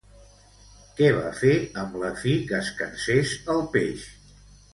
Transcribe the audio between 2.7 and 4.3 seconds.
cansés el peix?